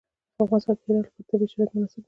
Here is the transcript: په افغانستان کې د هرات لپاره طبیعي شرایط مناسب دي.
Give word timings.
په 0.35 0.41
افغانستان 0.45 0.75
کې 0.79 0.81
د 0.81 0.87
هرات 0.95 1.07
لپاره 1.11 1.29
طبیعي 1.29 1.49
شرایط 1.51 1.71
مناسب 1.73 1.97
دي. 1.99 1.99